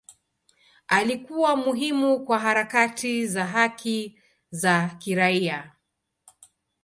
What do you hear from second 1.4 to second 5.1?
muhimu kwa harakati za haki za